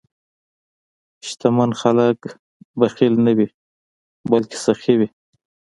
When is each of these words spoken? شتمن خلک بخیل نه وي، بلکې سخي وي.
شتمن 1.27 1.71
خلک 1.81 2.19
بخیل 2.79 3.13
نه 3.25 3.31
وي، 3.37 3.47
بلکې 4.31 4.57
سخي 4.65 4.93
وي. 4.99 5.07